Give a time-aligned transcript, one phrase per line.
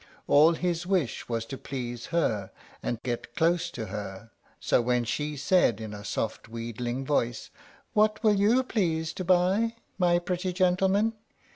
[0.25, 2.49] All his wish was to please her,
[2.81, 7.51] and get close to her; so when she said, in a soft, wheedling voice,
[7.93, 11.13] "What will you please to buy, my pretty gentleman?"